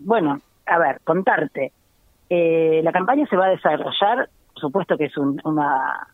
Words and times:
bueno, 0.00 0.40
a 0.66 0.78
ver, 0.78 1.00
contarte. 1.04 1.72
Eh, 2.28 2.80
la 2.82 2.92
campaña 2.92 3.26
se 3.26 3.36
va 3.36 3.46
a 3.46 3.50
desarrollar, 3.50 4.28
por 4.52 4.60
supuesto 4.60 4.96
que 4.96 5.06
es 5.06 5.16
una, 5.16 6.08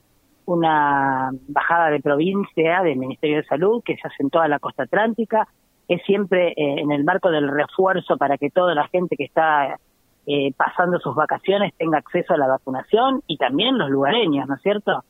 una 0.46 1.30
bajada 1.48 1.90
de 1.90 2.00
provincia 2.00 2.82
del 2.82 2.96
Ministerio 2.96 3.36
de 3.36 3.44
Salud 3.44 3.82
que 3.84 3.96
se 3.96 4.08
hace 4.08 4.22
en 4.22 4.30
toda 4.30 4.48
la 4.48 4.58
costa 4.58 4.84
atlántica, 4.84 5.46
es 5.88 6.02
siempre 6.02 6.48
eh, 6.48 6.54
en 6.56 6.90
el 6.90 7.04
marco 7.04 7.30
del 7.30 7.48
refuerzo 7.48 8.16
para 8.16 8.38
que 8.38 8.50
toda 8.50 8.74
la 8.74 8.88
gente 8.88 9.16
que 9.16 9.24
está 9.24 9.78
eh, 10.26 10.52
pasando 10.56 10.98
sus 10.98 11.14
vacaciones 11.14 11.74
tenga 11.76 11.98
acceso 11.98 12.34
a 12.34 12.38
la 12.38 12.48
vacunación 12.48 13.22
y 13.26 13.36
también 13.36 13.78
los 13.78 13.90
lugareños, 13.90 14.48
¿no 14.48 14.54
es 14.56 14.62
cierto? 14.62 15.04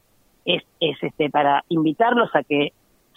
Es, 0.44 0.62
es 0.80 1.02
este 1.02 1.30
para 1.30 1.64
invitarlos 1.68 2.34
a 2.34 2.42
que 2.42 2.72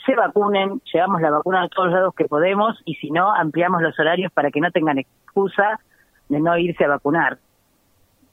se 0.05 0.15
vacunen, 0.15 0.81
llevamos 0.93 1.21
la 1.21 1.31
vacuna 1.31 1.63
a 1.63 1.67
todos 1.67 1.91
lados 1.91 2.15
que 2.15 2.25
podemos 2.25 2.79
y 2.85 2.95
si 2.95 3.11
no, 3.11 3.33
ampliamos 3.33 3.81
los 3.81 3.99
horarios 3.99 4.31
para 4.31 4.49
que 4.49 4.61
no 4.61 4.71
tengan 4.71 4.97
excusa 5.39 5.79
de 6.27 6.39
no 6.39 6.57
irse 6.57 6.83
a 6.85 6.89
vacunar. 6.89 7.37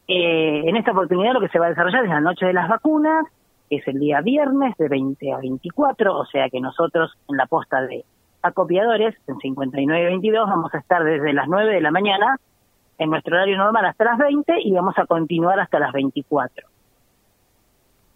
Eh, 0.09 0.63
en 0.67 0.77
esta 0.77 0.93
oportunidad 0.93 1.33
lo 1.33 1.41
que 1.41 1.49
se 1.49 1.59
va 1.59 1.67
a 1.67 1.71
desarrollar 1.71 2.05
es 2.05 2.11
la 2.11 2.21
noche 2.21 2.47
de 2.47 2.53
las 2.53 2.69
vacunas, 2.69 3.27
que 3.69 3.77
es 3.77 3.89
el 3.89 3.99
día 3.99 4.21
viernes 4.21 4.77
de 4.77 4.89
20 4.89 5.33
a 5.33 5.39
24, 5.39 6.17
o 6.17 6.27
sea 6.27 6.49
que 6.49 6.61
nosotros 6.61 7.13
en 7.29 7.37
la 7.37 7.47
posta 7.47 7.81
de 7.83 8.05
acopiadores, 8.43 9.17
en 9.27 9.37
59-22, 9.37 10.49
vamos 10.49 10.73
a 10.75 10.79
estar 10.79 11.03
desde 11.03 11.33
las 11.33 11.49
9 11.49 11.75
de 11.75 11.81
la 11.81 11.91
mañana 11.91 12.37
en 12.99 13.11
nuestro 13.11 13.35
horario 13.35 13.57
normal 13.57 13.87
hasta 13.87 14.05
las 14.05 14.19
20 14.19 14.61
y 14.63 14.73
vamos 14.73 14.95
a 14.99 15.07
continuar 15.07 15.59
hasta 15.59 15.79
las 15.79 15.93
24. 15.93 16.69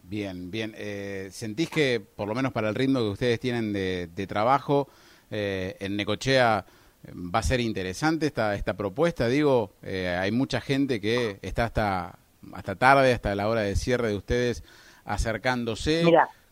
Bien, 0.05 0.51
bien. 0.51 0.75
Eh, 0.77 1.29
¿Sentís 1.31 1.71
que, 1.71 2.01
por 2.17 2.29
lo 2.29 2.35
menos 2.35 2.53
para 2.53 2.69
el 2.69 2.75
ritmo 2.75 3.01
que 3.01 3.09
ustedes 3.11 3.41
tienen 3.41 3.73
de, 3.73 4.27
trabajo, 4.29 4.89
eh, 5.31 5.77
en 5.81 5.97
Necochea 5.97 6.65
va 7.07 7.39
a 7.41 7.43
ser 7.43 7.61
interesante 7.61 8.27
esta, 8.27 8.55
esta 8.55 8.75
propuesta? 8.77 9.29
Digo, 9.29 9.73
hay 9.83 10.31
mucha 10.33 10.61
gente 10.61 11.01
que 11.01 11.39
está 11.43 11.65
hasta, 11.65 12.19
hasta 12.53 12.77
tarde, 12.77 13.13
hasta 13.13 13.35
la 13.35 13.49
hora 13.49 13.63
de 13.63 13.77
cierre 13.77 14.09
de 14.09 14.17
ustedes, 14.17 14.65
acercándose. 15.05 16.05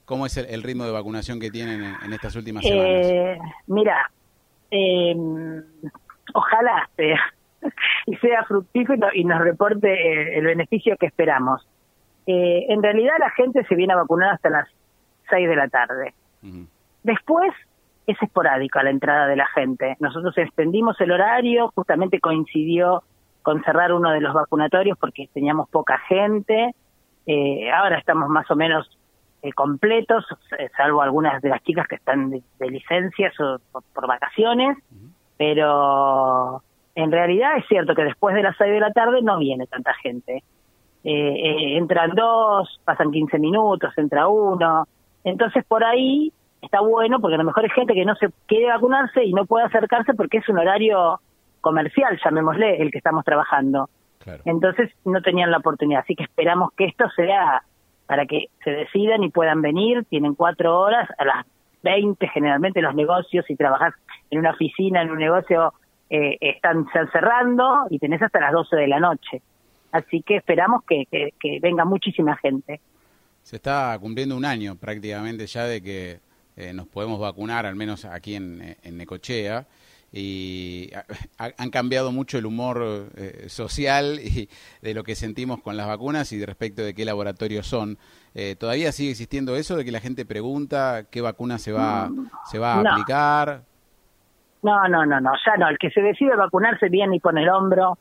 ¿Cómo 0.04 0.24
es 0.26 0.36
el, 0.38 0.62
ritmo 0.62 0.84
de 0.84 0.92
vacunación 0.92 1.38
que 1.38 1.50
tienen 1.50 1.82
en, 2.02 2.12
estas 2.12 2.34
últimas 2.34 2.64
semanas? 2.64 3.38
mira, 3.66 4.10
ojalá 6.34 6.88
sea 6.96 7.20
y 8.06 8.16
sea 8.22 8.44
fructífero 8.44 9.08
y 9.12 9.24
nos 9.24 9.40
reporte 9.40 10.38
el 10.38 10.44
beneficio 10.46 10.96
que 10.96 11.06
esperamos 11.06 11.66
eh, 12.28 12.66
en 12.68 12.82
realidad 12.82 13.14
la 13.18 13.30
gente 13.30 13.64
se 13.64 13.74
viene 13.74 13.94
a 13.94 13.96
vacunar 13.96 14.34
hasta 14.34 14.50
las 14.50 14.68
6 15.30 15.48
de 15.48 15.56
la 15.56 15.66
tarde. 15.68 16.12
Después 17.02 17.54
es 18.08 18.22
esporádico 18.22 18.82
la 18.82 18.90
entrada 18.90 19.26
de 19.26 19.36
la 19.36 19.46
gente. 19.48 19.96
Nosotros 20.00 20.36
extendimos 20.38 20.98
el 21.00 21.12
horario, 21.12 21.70
justamente 21.74 22.20
coincidió 22.20 23.02
con 23.42 23.62
cerrar 23.62 23.92
uno 23.92 24.10
de 24.10 24.20
los 24.20 24.32
vacunatorios 24.32 24.96
porque 24.98 25.28
teníamos 25.32 25.68
poca 25.68 25.98
gente. 26.08 26.74
Eh, 27.26 27.70
ahora 27.70 27.98
estamos 27.98 28.30
más 28.30 28.50
o 28.50 28.56
menos 28.56 28.98
eh, 29.42 29.52
completos, 29.52 30.24
salvo 30.76 31.02
algunas 31.02 31.42
de 31.42 31.50
las 31.50 31.62
chicas 31.62 31.86
que 31.86 31.96
están 31.96 32.30
de, 32.30 32.42
licencias 32.70 33.38
o 33.38 33.58
por, 33.92 34.06
vacaciones, 34.06 34.78
pero 35.36 36.62
en 36.94 37.12
realidad 37.12 37.58
es 37.58 37.66
cierto 37.68 37.94
que 37.94 38.04
después 38.04 38.34
de 38.34 38.42
las 38.42 38.56
6 38.56 38.72
de 38.72 38.80
la 38.80 38.90
tarde 38.90 39.20
no 39.22 39.38
viene 39.38 39.66
tanta 39.66 39.92
gente. 40.02 40.42
Eh, 41.04 41.12
eh, 41.12 41.76
entran 41.76 42.10
dos, 42.14 42.80
pasan 42.84 43.12
15 43.12 43.38
minutos, 43.38 43.92
entra 43.98 44.28
uno. 44.28 44.88
Entonces 45.24 45.62
por 45.66 45.84
ahí 45.84 46.32
está 46.62 46.80
bueno 46.80 47.20
porque 47.20 47.34
a 47.34 47.38
lo 47.38 47.44
mejor 47.44 47.64
hay 47.64 47.70
gente 47.70 47.94
que 47.94 48.04
no 48.04 48.14
se 48.16 48.28
quiere 48.46 48.66
vacunarse 48.66 49.24
y 49.24 49.32
no 49.32 49.46
puede 49.46 49.66
acercarse 49.66 50.14
porque 50.14 50.38
es 50.38 50.48
un 50.48 50.58
horario 50.58 51.20
comercial, 51.60 52.18
llamémosle, 52.24 52.82
el 52.82 52.90
que 52.90 52.98
estamos 52.98 53.24
trabajando. 53.24 53.88
Entonces 54.44 54.90
no 55.04 55.22
tenían 55.22 55.50
la 55.50 55.58
oportunidad. 55.58 56.02
Así 56.02 56.14
que 56.14 56.24
esperamos 56.24 56.72
que 56.76 56.84
esto 56.84 57.08
sea 57.16 57.62
para 58.06 58.26
que 58.26 58.46
se 58.62 58.70
decidan 58.70 59.22
y 59.22 59.30
puedan 59.30 59.62
venir. 59.62 60.04
Tienen 60.04 60.34
cuatro 60.34 60.78
horas, 60.78 61.08
a 61.18 61.24
las 61.24 61.46
20 61.82 62.28
generalmente 62.28 62.82
los 62.82 62.94
negocios, 62.94 63.44
si 63.46 63.56
trabajas 63.56 63.94
en 64.30 64.40
una 64.40 64.50
oficina, 64.50 65.02
en 65.02 65.10
un 65.10 65.18
negocio, 65.18 65.72
eh, 66.10 66.36
están 66.40 66.86
cerrando 66.92 67.86
y 67.90 67.98
tenés 67.98 68.22
hasta 68.22 68.40
las 68.40 68.52
12 68.52 68.76
de 68.76 68.88
la 68.88 69.00
noche. 69.00 69.42
Así 69.92 70.22
que 70.22 70.36
esperamos 70.36 70.82
que, 70.84 71.06
venga 71.60 71.84
muchísima 71.84 72.36
gente. 72.36 72.80
Se 73.42 73.56
está 73.56 73.96
cumpliendo 74.00 74.36
un 74.36 74.44
año 74.44 74.76
prácticamente 74.76 75.46
ya 75.46 75.64
de 75.64 75.82
que 75.82 76.20
eh, 76.58 76.72
nos 76.72 76.88
podemos 76.88 77.20
vacunar, 77.20 77.66
al 77.66 77.76
menos 77.76 78.04
aquí 78.04 78.34
en, 78.34 78.76
Necochea, 78.82 79.66
y 80.12 80.90
han 81.38 81.70
cambiado 81.70 82.10
mucho 82.10 82.36
el 82.36 82.46
humor 82.46 83.10
eh, 83.16 83.44
social 83.48 84.18
y 84.18 84.48
de 84.82 84.94
lo 84.94 85.04
que 85.04 85.14
sentimos 85.14 85.60
con 85.60 85.76
las 85.76 85.86
vacunas 85.86 86.32
y 86.32 86.38
de 86.38 86.46
respecto 86.46 86.82
de 86.82 86.94
qué 86.94 87.04
laboratorios 87.04 87.66
son. 87.66 87.96
Eh, 88.34 88.56
¿Todavía 88.58 88.90
sigue 88.90 89.10
existiendo 89.10 89.54
eso 89.54 89.76
de 89.76 89.84
que 89.84 89.92
la 89.92 90.00
gente 90.00 90.26
pregunta 90.26 91.04
qué 91.10 91.20
vacuna 91.20 91.58
se 91.58 91.70
va, 91.70 92.10
se 92.50 92.58
va 92.58 92.74
a 92.74 92.80
aplicar? 92.80 93.62
No, 94.62 94.88
no, 94.88 95.06
no, 95.06 95.20
no, 95.20 95.30
ya 95.46 95.56
no. 95.56 95.68
El 95.68 95.78
que 95.78 95.90
se 95.90 96.00
decide 96.00 96.34
vacunarse 96.34 96.88
viene 96.88 97.16
y 97.16 97.20
pone 97.20 97.42
el 97.42 97.50
hombro. 97.50 97.98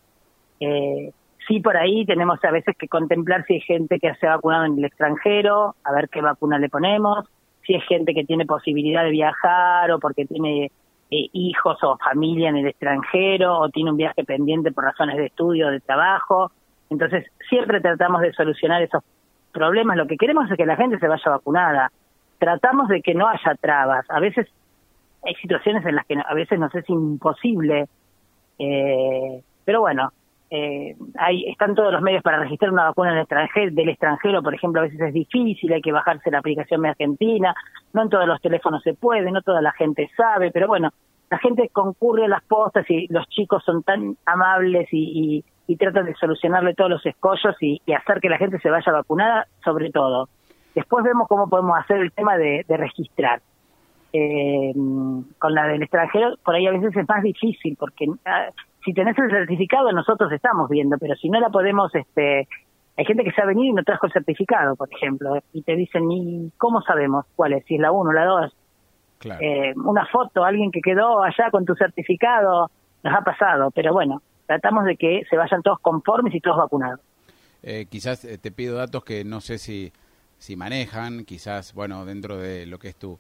Eh, 0.60 1.12
sí 1.48 1.60
por 1.60 1.78
ahí 1.78 2.06
tenemos 2.06 2.44
a 2.44 2.52
veces 2.52 2.76
que 2.76 2.88
contemplar 2.88 3.46
si 3.46 3.56
hay 3.56 3.62
gente 3.62 4.00
que 4.00 4.16
se 4.16 4.26
ha 4.26 4.36
vacunado 4.36 4.66
en 4.66 4.80
el 4.80 4.86
extranjero, 4.86 5.76
a 5.84 5.92
ver 5.92 6.10
qué 6.10 6.22
vacuna 6.22 6.58
le 6.58 6.70
ponemos, 6.70 7.28
si 7.68 7.74
hay 7.74 7.82
gente 7.82 8.14
que 8.14 8.24
tiene 8.24 8.46
posibilidad 8.46 9.04
de 9.04 9.12
viajar 9.12 9.92
o 9.92 10.00
porque 10.00 10.26
tiene 10.26 10.72
eh, 11.12 11.30
hijos 11.34 11.78
o 11.84 11.98
familia 11.98 12.50
en 12.50 12.58
el 12.58 12.68
extranjero 12.68 13.60
o 13.60 13.70
tiene 13.70 13.92
un 13.92 13.98
viaje 13.98 14.24
pendiente 14.24 14.72
por 14.72 14.86
razones 14.86 15.18
de 15.18 15.26
estudio 15.26 15.68
o 15.68 15.72
de 15.72 15.82
trabajo. 15.82 16.52
Entonces, 16.90 17.26
siempre 17.50 17.82
tratamos 17.82 18.22
de 18.22 18.32
solucionar 18.32 18.82
esos 18.82 19.04
problemas. 19.52 19.98
Lo 19.98 20.08
que 20.08 20.18
queremos 20.18 20.50
es 20.50 20.58
que 20.58 20.66
la 20.66 20.78
gente 20.78 20.98
se 20.98 21.08
vaya 21.08 21.30
vacunada. 21.30 21.92
Tratamos 22.40 22.88
de 22.88 23.02
que 23.02 23.14
no 23.14 23.28
haya 23.28 23.56
trabas. 23.60 24.06
A 24.10 24.22
veces 24.22 24.48
hay 25.26 25.36
situaciones 25.36 25.86
en 25.86 25.96
las 25.96 26.06
que 26.06 26.16
a 26.18 26.34
veces 26.34 26.58
nos 26.58 26.74
es 26.74 26.90
imposible. 26.90 27.88
Eh, 28.60 29.44
pero 29.66 29.82
bueno, 29.82 30.14
eh, 30.50 30.96
hay, 31.18 31.46
están 31.50 31.76
todos 31.76 31.92
los 31.92 32.02
medios 32.02 32.24
para 32.24 32.40
registrar 32.40 32.72
una 32.72 32.86
vacuna 32.86 33.12
en 33.12 33.20
extranjero, 33.20 33.72
del 33.74 33.90
extranjero, 33.90 34.42
por 34.42 34.56
ejemplo, 34.56 34.82
a 34.82 34.86
veces 34.86 35.00
es 35.00 35.14
difícil, 35.14 35.74
hay 35.74 35.82
que 35.82 35.92
bajarse 35.92 36.32
la 36.32 36.40
aplicación 36.40 36.82
de 36.82 36.90
Argentina, 36.90 37.54
no 37.94 38.04
en 38.04 38.10
todos 38.10 38.28
los 38.28 38.42
teléfonos 38.42 38.82
se 38.84 38.94
puede, 38.94 39.32
no 39.32 39.42
toda 39.42 39.62
la 39.62 39.74
gente 39.74 40.10
sabe, 40.16 40.52
pero 40.52 40.68
bueno, 40.68 40.92
la 41.30 41.38
gente 41.40 41.70
concurre 41.70 42.26
a 42.26 42.30
las 42.30 42.44
postas 42.44 42.90
y 42.90 43.08
los 43.12 43.28
chicos 43.28 43.64
son 43.66 43.84
tan 43.84 44.16
amables 44.26 44.88
y, 44.92 45.44
y, 45.68 45.76
tratan 45.76 46.06
de 46.06 46.16
solucionarle 46.16 46.74
todos 46.74 46.90
los 46.90 47.06
escollos 47.06 47.56
y, 47.60 47.82
hacer 47.94 48.22
que 48.22 48.30
la 48.30 48.38
gente 48.38 48.60
se 48.60 48.70
vaya 48.70 48.92
vacunada, 48.92 49.48
sobre 49.64 49.92
todo. 49.92 50.30
Después 50.74 51.04
vemos 51.04 51.28
cómo 51.28 51.50
podemos 51.50 51.78
hacer 51.78 51.98
el 51.98 52.12
tema 52.14 52.38
de, 52.38 52.64
registrar. 52.70 53.42
Eh, 54.14 54.74
con 55.38 55.54
la 55.54 55.68
del 55.68 55.84
extranjero, 55.84 56.38
por 56.44 56.56
ahí 56.56 56.66
a 56.66 56.72
veces 56.72 56.96
es 56.96 57.08
más 57.08 57.22
difícil, 57.22 57.76
porque 57.78 58.08
ah, 58.26 58.48
si 58.86 58.94
tenés 58.94 59.18
el 59.20 59.30
certificado 59.30 59.92
nosotros 59.92 60.32
estamos 60.32 60.70
viendo, 60.70 60.98
pero 60.98 61.16
si 61.16 61.30
no 61.30 61.40
la 61.42 61.50
podemos, 61.50 61.94
este, 61.94 62.48
hay 62.96 63.06
gente 63.06 63.24
que 63.24 63.32
se 63.32 63.42
ha 63.42 63.46
venido 63.46 63.66
y 63.66 63.74
no 63.74 63.84
trajo 63.84 64.08
el 64.08 64.14
certificado, 64.14 64.76
por 64.76 64.92
ejemplo, 64.92 65.38
y 65.52 65.62
te 65.62 65.76
dicen, 65.76 66.10
¿y 66.10 66.52
cómo 66.58 66.82
sabemos 66.82 67.26
cuál 67.36 67.54
es? 67.54 67.66
Si 67.66 67.76
es 67.76 67.82
la 67.82 67.92
1 67.92 68.10
o 68.10 68.14
la 68.14 68.26
2. 68.26 68.56
Eh, 69.42 69.74
una 69.76 70.06
foto, 70.06 70.44
alguien 70.44 70.72
que 70.72 70.82
quedó 70.82 71.22
allá 71.22 71.52
con 71.52 71.66
tu 71.66 71.76
certificado, 71.76 72.72
nos 73.04 73.14
ha 73.14 73.22
pasado, 73.22 73.72
pero 73.72 73.94
bueno, 73.94 74.22
tratamos 74.46 74.86
de 74.86 74.96
que 74.96 75.24
se 75.30 75.38
vayan 75.38 75.62
todos 75.62 75.80
conformes 75.80 76.34
y 76.34 76.40
todos 76.40 76.58
vacunados. 76.58 77.02
Eh, 77.64 77.88
quizás 77.90 78.24
eh, 78.26 78.38
te 78.38 78.52
pido 78.52 78.78
datos 78.78 79.04
que 79.04 79.26
no 79.26 79.42
sé 79.42 79.58
si, 79.58 79.92
si 80.38 80.56
manejan, 80.56 81.26
quizás, 81.26 81.74
bueno, 81.74 82.06
dentro 82.06 82.38
de 82.38 82.66
lo 82.66 82.80
que 82.80 82.90
es 82.90 82.96
tu, 82.96 83.20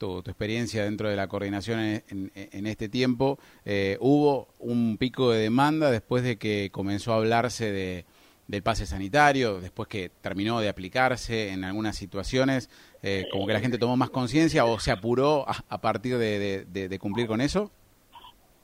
tu, 0.00 0.18
experiencia 0.20 0.84
dentro 0.84 1.08
de 1.08 1.14
la 1.14 1.28
coordinación 1.28 1.78
en, 1.78 2.66
este 2.66 2.88
tiempo, 2.88 3.38
eh, 3.64 3.98
hubo 4.00 4.48
un 4.58 4.96
pico 4.98 5.30
de 5.30 5.42
demanda 5.42 5.90
después 5.90 6.24
de 6.24 6.38
que 6.38 6.70
comenzó 6.72 7.12
a 7.12 7.16
hablarse 7.16 7.70
de, 7.70 8.06
del 8.48 8.62
pase 8.62 8.86
sanitario, 8.86 9.60
después 9.60 9.88
que 9.88 10.10
terminó 10.22 10.58
de 10.60 10.70
aplicarse 10.70 11.52
en 11.52 11.64
algunas 11.64 11.96
situaciones, 11.96 12.70
eh, 13.02 13.26
como 13.30 13.46
que 13.46 13.52
la 13.52 13.60
gente 13.60 13.78
tomó 13.78 13.96
más 13.96 14.10
conciencia 14.10 14.64
o 14.64 14.78
se 14.80 14.90
apuró 14.90 15.44
a, 15.46 15.78
partir 15.78 16.16
de, 16.16 16.98
cumplir 16.98 17.26
con 17.26 17.42
eso? 17.42 17.70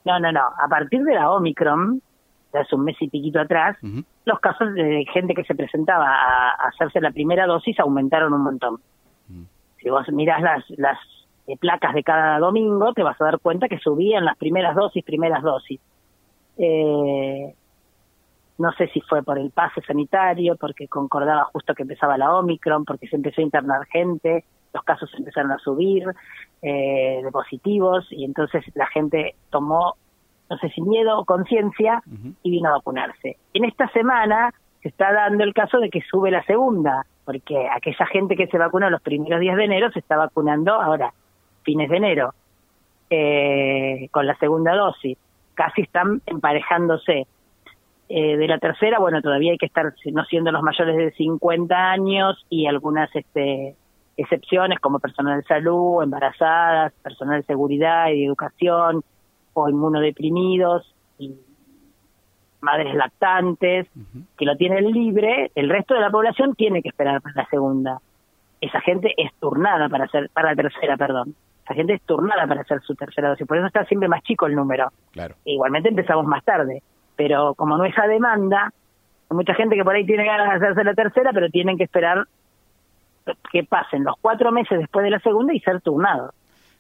No, 0.07 0.19
no, 0.19 0.33
no. 0.33 0.41
A 0.41 0.69
partir 0.69 1.03
de 1.03 1.15
la 1.15 1.31
Omicron, 1.31 2.01
hace 2.55 2.75
un 2.75 2.85
mes 2.85 2.97
y 3.01 3.09
piquito 3.09 3.41
atrás, 3.41 3.77
los 4.25 4.41
casos 4.41 4.73
de 4.73 5.05
gente 5.13 5.35
que 5.35 5.45
se 5.45 5.55
presentaba 5.55 6.09
a, 6.09 6.69
hacerse 6.69 7.01
la 7.01 7.11
primera 7.11 7.47
dosis 7.47 7.79
aumentaron 7.79 8.33
un 8.33 8.43
montón. 8.43 8.81
Si 9.83 9.91
vos 9.91 10.09
mirás 10.11 10.41
las, 10.41 10.65
las 10.71 10.99
placas 11.61 11.95
de 11.95 12.03
cada 12.03 12.39
domingo, 12.39 12.93
te 12.93 13.03
vas 13.03 13.21
a 13.21 13.25
dar 13.25 13.39
cuenta 13.39 13.69
que 13.69 13.79
subían 13.79 14.25
las 14.25 14.37
primeras 14.37 14.75
dosis, 14.75 15.05
primeras 15.05 15.43
dosis. 15.43 15.81
Eh, 16.59 17.55
no 18.59 18.73
sé 18.73 18.89
si 18.89 19.01
fue 19.03 19.23
por 19.23 19.39
el 19.39 19.51
pase 19.51 19.81
sanitario, 19.83 20.57
porque 20.57 20.89
concordaba 20.89 21.45
justo 21.45 21.75
que 21.75 21.83
empezaba 21.83 22.19
la 22.19 22.35
Omicron, 22.35 22.85
porque 22.85 23.07
se 23.07 23.17
empezó 23.17 23.41
a 23.41 23.45
internar 23.45 23.87
gente, 23.87 24.45
los 24.73 24.83
casos 24.83 25.11
empezaron 25.17 25.53
a 25.53 25.59
subir 25.59 26.05
eh, 26.63 27.21
de 27.23 27.31
positivos 27.31 28.07
y 28.11 28.25
entonces 28.25 28.65
la 28.75 28.87
gente 28.87 29.35
tomó 29.51 29.95
no 30.49 30.59
sé 30.59 30.69
si 30.71 30.81
miedo 30.81 31.19
o 31.19 31.25
conciencia, 31.25 32.03
y 32.43 32.51
vino 32.51 32.69
a 32.69 32.73
vacunarse. 32.73 33.37
En 33.55 33.65
esta 33.65 33.89
semana 33.89 34.53
se 34.83 34.89
está 34.89 35.13
dando 35.13 35.45
el 35.45 35.53
caso 35.53 35.79
de 35.79 35.91
que 35.91 36.03
sube 36.03 36.31
la 36.31 36.45
segunda, 36.45 37.05
porque 37.25 37.69
aquella 37.69 38.07
gente 38.07 38.37
que 38.37 38.47
se 38.47 38.59
vacunó 38.59 38.89
los 38.91 39.03
primeros 39.03 39.41
días 39.41 39.57
de 39.57 39.65
enero 39.65 39.91
se 39.91 39.99
está 39.99 40.17
vacunando 40.17 40.75
ahora, 40.75 41.13
fines 41.67 41.91
de 41.91 41.97
enero, 41.97 42.33
eh, 43.11 44.09
con 44.13 44.27
la 44.27 44.39
segunda 44.39 44.75
dosis. 44.75 45.19
Casi 45.55 45.83
están 45.83 46.23
emparejándose. 46.25 47.27
Eh, 48.09 48.37
de 48.37 48.47
la 48.47 48.59
tercera, 48.59 49.01
bueno, 49.01 49.21
todavía 49.21 49.51
hay 49.51 49.59
que 49.59 49.67
estar 49.67 49.93
no 50.13 50.25
siendo 50.27 50.53
los 50.53 50.63
mayores 50.63 50.97
de 50.97 51.11
50 51.11 51.75
años 51.91 52.47
y 52.49 52.67
algunas 52.67 53.11
este, 53.17 53.75
excepciones 54.17 54.79
como 54.79 55.01
personal 55.01 55.41
de 55.41 55.47
salud, 55.49 56.05
embarazadas, 56.05 56.93
personal 57.03 57.41
de 57.41 57.47
seguridad 57.47 58.11
y 58.11 58.25
educación 58.25 59.03
o 59.55 59.69
inmunodeprimidos 59.69 60.95
y 61.19 61.35
madres 62.61 62.95
lactantes 62.95 63.89
que 64.39 64.45
lo 64.45 64.57
tienen 64.57 64.91
libre, 64.93 65.51
el 65.57 65.69
resto 65.69 65.95
de 65.95 66.01
la 66.01 66.11
población 66.11 66.55
tiene 66.55 66.83
que 66.83 66.91
esperar 66.91 67.21
para 67.21 67.35
la 67.43 67.49
segunda. 67.49 67.99
Esa 68.61 68.81
gente 68.81 69.15
es 69.17 69.33
turnada 69.41 69.89
para 69.89 70.05
hacer 70.05 70.31
para 70.33 70.51
la 70.51 70.63
tercera, 70.63 70.97
perdón. 70.97 71.35
Esa 71.67 71.75
gente 71.75 71.95
es 71.95 72.03
turnada 72.03 72.47
para 72.47 72.63
hacer 72.63 72.81
su 72.83 72.95
tercera 72.95 73.29
dosis, 73.29 73.47
por 73.47 73.59
eso 73.59 73.67
está 73.67 73.85
siempre 73.85 74.09
más 74.09 74.23
chico 74.23 74.47
el 74.47 74.55
número. 74.55 74.91
Claro. 75.13 75.35
igualmente 75.45 75.89
empezamos 75.89 76.25
más 76.25 76.45
tarde 76.45 76.83
pero 77.17 77.55
como 77.55 77.77
no 77.77 77.85
es 77.85 77.99
a 77.99 78.07
demanda, 78.07 78.73
hay 79.31 79.37
mucha 79.37 79.55
gente 79.55 79.75
que 79.75 79.83
por 79.83 79.95
ahí 79.95 80.07
tiene 80.07 80.25
ganas 80.25 80.49
de 80.49 80.67
hacerse 80.67 80.85
la 80.85 80.95
tercera, 80.95 81.33
pero 81.33 81.49
tienen 81.49 81.77
que 81.77 81.85
esperar 81.85 82.27
que 83.51 83.65
pasen 83.65 84.05
los 84.05 84.15
cuatro 84.21 84.53
meses 84.53 84.79
después 84.79 85.03
de 85.03 85.11
la 85.11 85.19
segunda 85.21 85.53
y 85.53 85.61
ser 85.61 85.81
turnados. 85.81 86.33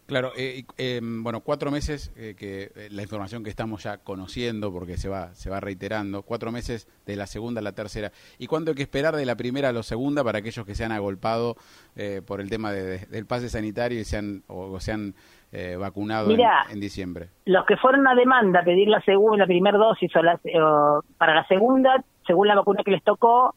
Claro, 0.07 0.31
eh, 0.37 0.63
eh, 0.79 1.01
bueno, 1.03 1.41
cuatro 1.41 1.73
meses, 1.73 2.15
eh, 2.17 2.37
que 2.39 2.71
eh, 2.77 2.89
la 2.93 3.03
información 3.03 3.43
que 3.43 3.51
estamos 3.51 3.83
ya 3.83 3.99
conociendo, 3.99 4.73
porque 4.73 4.99
se 4.99 5.09
va, 5.09 5.35
se 5.35 5.51
va 5.51 5.59
reiterando, 5.59 6.23
cuatro 6.23 6.53
meses 6.53 6.89
de 7.07 7.17
la 7.17 7.27
segunda 7.27 7.61
a 7.61 7.65
la 7.65 7.73
tercera. 7.73 8.13
¿Y 8.39 8.47
cuánto 8.47 8.71
hay 8.71 8.77
que 8.77 8.85
esperar 8.85 9.17
de 9.17 9.27
la 9.27 9.35
primera 9.35 9.71
a 9.71 9.73
la 9.73 9.83
segunda 9.83 10.23
para 10.23 10.39
aquellos 10.39 10.65
que 10.65 10.77
se 10.77 10.85
han 10.85 10.93
agolpado 10.93 11.57
por 12.27 12.41
el 12.41 12.51
tema 12.51 12.73
del 12.73 13.27
pase 13.27 13.49
sanitario 13.49 13.99
y 13.99 14.05
se 14.05 14.19
han, 14.19 14.43
o, 14.47 14.79
se 14.79 14.93
han 14.93 15.15
vacunado 15.81 16.31
en, 16.71 16.81
diciembre? 16.81 17.31
Los 17.45 17.65
que 17.67 17.77
fueron 17.77 18.07
a 18.07 18.15
demanda 18.15 18.61
a 18.61 18.65
pedir 18.65 18.89
la 18.89 19.01
segunda, 19.01 19.39
la 19.39 19.47
primera 19.47 19.77
dosis 19.77 20.13
o, 20.15 21.03
para 21.19 21.35
la 21.35 21.47
segunda, 21.49 22.05
según 22.27 22.47
la 22.47 22.55
vacuna 22.55 22.83
que 22.85 22.93
les 22.93 23.03
tocó, 23.03 23.55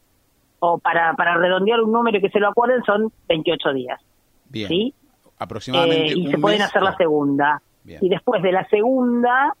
o 0.58 0.78
para, 0.78 1.14
para 1.14 1.36
redondear 1.36 1.80
un 1.80 1.92
número 1.92 2.18
y 2.18 2.20
que 2.20 2.30
se 2.30 2.40
lo 2.40 2.48
acuerden, 2.48 2.82
son 2.82 3.12
28 3.28 3.72
días. 3.72 4.00
Bien. 4.48 4.68
¿sí? 4.68 4.94
Aproximadamente. 5.40 6.12
Eh, 6.12 6.18
y 6.18 6.30
se 6.30 6.38
pueden 6.38 6.62
hacer 6.62 6.82
la 6.82 6.96
segunda. 6.96 7.60
Y 7.84 8.08
después 8.08 8.40
de 8.42 8.52
la 8.52 8.68
segunda, 8.68 9.54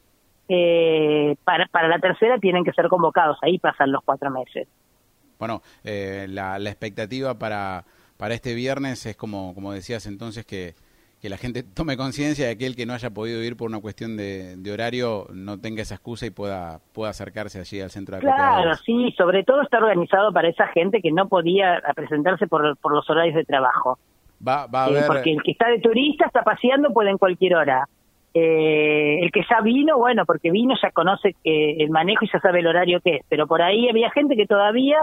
eh, 0.48 1.34
para, 1.42 1.66
para 1.66 1.88
la 1.88 1.98
tercera 1.98 2.38
tienen 2.38 2.62
que 2.62 2.72
ser 2.72 2.88
convocados. 2.88 3.38
Ahí 3.42 3.58
pasan 3.58 3.90
los 3.90 4.04
cuatro 4.04 4.30
meses. 4.30 4.68
Bueno, 5.38 5.62
eh, 5.82 6.26
la, 6.28 6.58
la 6.58 6.70
expectativa 6.70 7.38
para, 7.38 7.84
para 8.18 8.34
este 8.34 8.54
viernes 8.54 9.04
es 9.06 9.16
como, 9.16 9.54
como 9.54 9.72
decías 9.72 10.06
entonces 10.06 10.44
que, 10.44 10.74
que 11.20 11.28
la 11.28 11.38
gente 11.38 11.62
tome 11.74 11.96
conciencia 11.96 12.46
de 12.46 12.58
que 12.58 12.66
el 12.66 12.76
que 12.76 12.84
no 12.86 12.92
haya 12.92 13.10
podido 13.10 13.42
ir 13.42 13.56
por 13.56 13.68
una 13.70 13.80
cuestión 13.80 14.16
de, 14.16 14.70
horario 14.72 15.26
no 15.32 15.58
tenga 15.58 15.82
esa 15.82 15.94
excusa 15.94 16.26
y 16.26 16.30
pueda 16.30 16.80
pueda 16.92 17.10
acercarse 17.10 17.58
allí 17.58 17.80
al 17.80 17.90
centro 17.90 18.16
de 18.16 18.22
Claro, 18.22 18.74
sí, 18.84 19.12
sobre 19.16 19.44
todo 19.44 19.62
está 19.62 19.78
organizado 19.78 20.32
para 20.32 20.48
esa 20.48 20.66
gente 20.68 21.00
que 21.00 21.10
no 21.10 21.28
podía 21.28 21.82
presentarse 21.96 22.46
por, 22.46 22.76
por 22.76 22.92
los 22.92 23.08
horarios 23.08 23.34
de 23.34 23.44
trabajo. 23.44 23.98
Va, 24.46 24.66
va 24.66 24.84
a 24.84 24.86
haber... 24.86 25.06
Porque 25.06 25.32
el 25.32 25.42
que 25.42 25.52
está 25.52 25.68
de 25.68 25.80
turista, 25.80 26.26
está 26.26 26.42
paseando, 26.42 26.92
puede 26.92 27.10
en 27.10 27.18
cualquier 27.18 27.56
hora. 27.56 27.86
Eh, 28.32 29.18
el 29.22 29.32
que 29.32 29.42
ya 29.48 29.60
vino, 29.60 29.98
bueno, 29.98 30.24
porque 30.24 30.52
vino 30.52 30.74
ya 30.80 30.92
conoce 30.92 31.34
que 31.42 31.72
el 31.72 31.90
manejo 31.90 32.24
y 32.24 32.30
ya 32.32 32.38
sabe 32.38 32.60
el 32.60 32.68
horario 32.68 33.00
que 33.00 33.16
es, 33.16 33.22
pero 33.28 33.48
por 33.48 33.60
ahí 33.60 33.88
había 33.88 34.08
gente 34.12 34.36
que 34.36 34.46
todavía, 34.46 34.98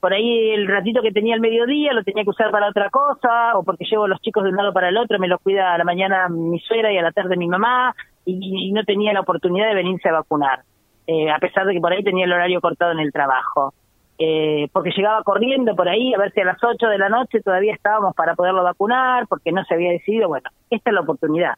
por 0.00 0.12
ahí 0.12 0.50
el 0.50 0.66
ratito 0.66 1.00
que 1.00 1.12
tenía 1.12 1.36
el 1.36 1.40
mediodía 1.40 1.92
lo 1.92 2.02
tenía 2.02 2.24
que 2.24 2.30
usar 2.30 2.50
para 2.50 2.68
otra 2.68 2.90
cosa, 2.90 3.56
o 3.56 3.62
porque 3.62 3.84
llevo 3.88 4.08
los 4.08 4.20
chicos 4.20 4.42
de 4.42 4.50
un 4.50 4.56
lado 4.56 4.72
para 4.72 4.88
el 4.88 4.96
otro, 4.96 5.20
me 5.20 5.28
los 5.28 5.40
cuida 5.40 5.72
a 5.72 5.78
la 5.78 5.84
mañana 5.84 6.28
mi 6.28 6.58
suegra 6.58 6.92
y 6.92 6.98
a 6.98 7.02
la 7.02 7.12
tarde 7.12 7.36
mi 7.36 7.46
mamá, 7.46 7.94
y, 8.24 8.72
no 8.72 8.82
tenía 8.82 9.12
la 9.12 9.20
oportunidad 9.20 9.68
de 9.68 9.74
venirse 9.74 10.08
a 10.08 10.14
vacunar, 10.14 10.62
eh, 11.06 11.30
a 11.30 11.38
pesar 11.38 11.66
de 11.66 11.74
que 11.74 11.80
por 11.80 11.92
ahí 11.92 12.02
tenía 12.02 12.24
el 12.24 12.32
horario 12.32 12.60
cortado 12.60 12.90
en 12.90 12.98
el 12.98 13.12
trabajo 13.12 13.72
eh, 14.18 14.68
porque 14.72 14.90
llegaba 14.90 15.22
corriendo 15.24 15.74
por 15.74 15.88
ahí 15.88 16.14
a 16.14 16.18
ver 16.18 16.32
si 16.32 16.40
a 16.40 16.44
las 16.44 16.62
8 16.62 16.86
de 16.86 16.98
la 16.98 17.08
noche 17.08 17.40
todavía 17.40 17.74
estábamos 17.74 18.14
para 18.14 18.34
poderlo 18.34 18.62
vacunar, 18.62 19.26
porque 19.26 19.52
no 19.52 19.64
se 19.64 19.74
había 19.74 19.90
decidido. 19.90 20.28
Bueno, 20.28 20.50
esta 20.70 20.90
es 20.90 20.94
la 20.94 21.00
oportunidad. 21.00 21.54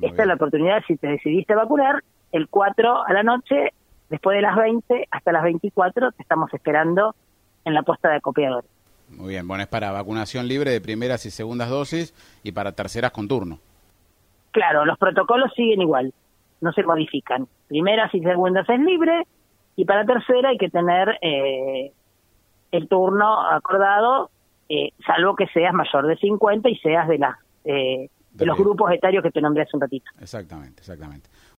esta 0.00 0.22
es 0.22 0.28
la 0.28 0.34
oportunidad, 0.34 0.82
si 0.86 0.96
te 0.96 1.08
decidiste 1.08 1.54
vacunar, 1.54 2.02
el 2.32 2.48
4 2.48 3.06
a 3.06 3.12
la 3.12 3.22
noche, 3.22 3.72
después 4.10 4.36
de 4.36 4.42
las 4.42 4.56
20 4.56 5.08
hasta 5.10 5.32
las 5.32 5.42
24, 5.42 6.12
te 6.12 6.22
estamos 6.22 6.52
esperando 6.52 7.14
en 7.64 7.74
la 7.74 7.82
puesta 7.82 8.10
de 8.10 8.16
acopiadores. 8.16 8.68
Muy 9.10 9.30
bien, 9.30 9.48
bueno, 9.48 9.62
es 9.62 9.68
para 9.68 9.90
vacunación 9.90 10.46
libre 10.46 10.70
de 10.70 10.80
primeras 10.80 11.24
y 11.24 11.30
segundas 11.30 11.70
dosis 11.70 12.12
y 12.42 12.52
para 12.52 12.72
terceras 12.72 13.10
con 13.10 13.26
turno. 13.26 13.58
Claro, 14.50 14.84
los 14.84 14.98
protocolos 14.98 15.52
siguen 15.54 15.80
igual, 15.80 16.12
no 16.60 16.72
se 16.72 16.82
modifican. 16.82 17.46
Primeras 17.68 18.14
y 18.14 18.20
segundas 18.20 18.68
es 18.68 18.80
libre, 18.80 19.26
y 19.78 19.84
para 19.84 20.04
tercera 20.04 20.48
hay 20.48 20.58
que 20.58 20.70
tener 20.70 21.18
eh, 21.22 21.92
el 22.72 22.88
turno 22.88 23.48
acordado, 23.48 24.28
eh, 24.68 24.90
salvo 25.06 25.36
que 25.36 25.46
seas 25.46 25.72
mayor 25.72 26.08
de 26.08 26.16
50 26.16 26.68
y 26.68 26.76
seas 26.78 27.06
de, 27.06 27.18
las, 27.18 27.38
eh, 27.64 28.10
de 28.32 28.44
los 28.44 28.58
grupos 28.58 28.90
etarios 28.90 29.22
que 29.22 29.30
te 29.30 29.40
nombré 29.40 29.62
hace 29.62 29.76
un 29.76 29.82
ratito. 29.82 30.10
Exactamente, 30.20 30.80
exactamente. 30.80 31.30